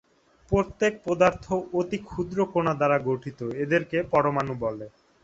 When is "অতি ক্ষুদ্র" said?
1.73-2.37